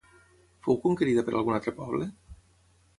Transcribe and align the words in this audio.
Fou 0.67 0.79
conquerida 0.87 1.27
per 1.29 1.37
algun 1.37 1.59
altre 1.61 1.77
poble? 1.85 2.13